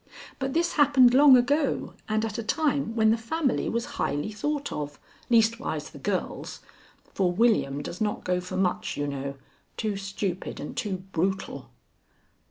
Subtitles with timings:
[0.39, 4.71] But this happened long ago and at a time when the family was highly thought
[4.71, 6.59] of, leastwise the girls,
[7.13, 9.35] for William does not go for much, you know
[9.77, 11.69] too stupid and too brutal."